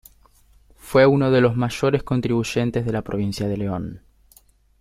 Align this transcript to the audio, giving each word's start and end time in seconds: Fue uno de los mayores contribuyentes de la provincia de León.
Fue 0.77 1.05
uno 1.05 1.29
de 1.29 1.41
los 1.41 1.55
mayores 1.55 2.01
contribuyentes 2.01 2.87
de 2.87 2.91
la 2.91 3.03
provincia 3.03 3.47
de 3.47 3.55
León. 3.57 4.01